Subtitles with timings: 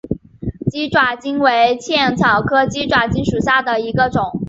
[0.71, 4.31] 鸡爪簕为茜草科鸡爪簕属下的一个种。